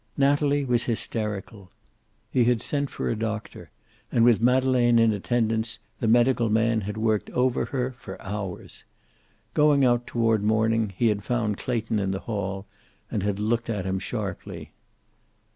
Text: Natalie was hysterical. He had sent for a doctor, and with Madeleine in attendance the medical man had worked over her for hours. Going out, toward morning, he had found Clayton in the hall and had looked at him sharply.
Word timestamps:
Natalie 0.17 0.65
was 0.65 0.85
hysterical. 0.85 1.69
He 2.31 2.45
had 2.45 2.63
sent 2.63 2.89
for 2.89 3.07
a 3.11 3.15
doctor, 3.15 3.69
and 4.11 4.25
with 4.25 4.41
Madeleine 4.41 4.97
in 4.97 5.13
attendance 5.13 5.77
the 5.99 6.07
medical 6.07 6.49
man 6.49 6.81
had 6.81 6.97
worked 6.97 7.29
over 7.29 7.65
her 7.65 7.91
for 7.91 8.19
hours. 8.19 8.83
Going 9.53 9.85
out, 9.85 10.07
toward 10.07 10.41
morning, 10.41 10.91
he 10.97 11.09
had 11.09 11.23
found 11.23 11.59
Clayton 11.59 11.99
in 11.99 12.09
the 12.09 12.21
hall 12.21 12.65
and 13.11 13.21
had 13.21 13.39
looked 13.39 13.69
at 13.69 13.85
him 13.85 13.99
sharply. 13.99 14.71